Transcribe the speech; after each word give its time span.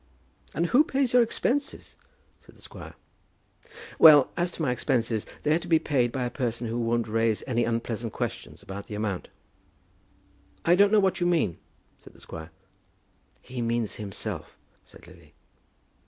"And 0.55 0.65
who 0.73 0.83
pays 0.83 1.13
your 1.13 1.21
expenses?" 1.21 1.95
said 2.43 2.55
the 2.55 2.61
squire. 2.63 2.95
"Well; 3.99 4.31
as 4.35 4.49
to 4.53 4.63
my 4.63 4.71
expenses, 4.71 5.27
they 5.43 5.53
are 5.53 5.59
to 5.59 5.67
be 5.67 5.77
paid 5.77 6.11
by 6.11 6.23
a 6.25 6.31
person 6.31 6.65
who 6.65 6.79
won't 6.79 7.07
raise 7.07 7.43
any 7.45 7.65
unpleasant 7.65 8.11
questions 8.11 8.63
about 8.63 8.87
the 8.87 8.95
amount." 8.95 9.27
"I 10.65 10.73
don't 10.73 10.91
know 10.91 10.99
what 10.99 11.19
you 11.19 11.27
mean," 11.27 11.59
said 11.99 12.13
the 12.13 12.19
squire. 12.21 12.49
"He 13.43 13.61
means 13.61 13.97
himself," 13.97 14.57
said 14.83 15.05
Lily. 15.05 15.35